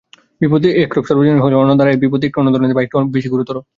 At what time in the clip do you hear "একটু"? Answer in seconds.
2.23-2.37, 2.83-2.97